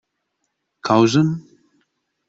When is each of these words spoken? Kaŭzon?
Kaŭzon? 0.89 1.33